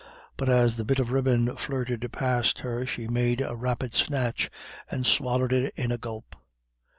But 0.35 0.49
as 0.49 0.77
the 0.77 0.83
bit 0.83 0.97
of 0.97 1.11
ribbon 1.11 1.55
flirted 1.57 2.11
past 2.11 2.61
her 2.61 2.87
she 2.87 3.07
made 3.07 3.39
a 3.39 3.55
rapid 3.55 3.93
snatch, 3.93 4.49
and 4.89 5.05
swallowed 5.05 5.53
it 5.53 5.75
at 5.77 5.91
a 5.91 5.97
gulp. 5.99 6.35